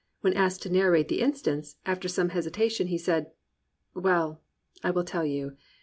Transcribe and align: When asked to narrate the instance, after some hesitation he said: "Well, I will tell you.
When 0.21 0.33
asked 0.33 0.63
to 0.63 0.71
narrate 0.71 1.09
the 1.09 1.21
instance, 1.21 1.75
after 1.85 2.07
some 2.07 2.29
hesitation 2.29 2.87
he 2.87 2.97
said: 2.97 3.29
"Well, 3.93 4.41
I 4.83 4.89
will 4.89 5.03
tell 5.03 5.27
you. 5.27 5.55